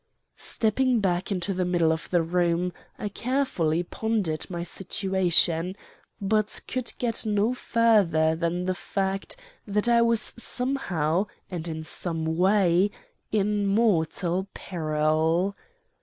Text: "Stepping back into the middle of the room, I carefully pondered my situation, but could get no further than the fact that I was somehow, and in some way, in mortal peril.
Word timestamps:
"Stepping 0.37 0.99
back 0.99 1.31
into 1.31 1.53
the 1.53 1.63
middle 1.63 1.91
of 1.91 2.09
the 2.09 2.23
room, 2.23 2.73
I 2.97 3.07
carefully 3.07 3.83
pondered 3.83 4.49
my 4.49 4.63
situation, 4.63 5.75
but 6.19 6.59
could 6.67 6.91
get 6.97 7.23
no 7.23 7.53
further 7.53 8.35
than 8.35 8.65
the 8.65 8.73
fact 8.73 9.35
that 9.67 9.87
I 9.87 10.01
was 10.01 10.33
somehow, 10.35 11.27
and 11.51 11.67
in 11.67 11.83
some 11.83 12.35
way, 12.35 12.89
in 13.31 13.67
mortal 13.67 14.47
peril. 14.55 15.55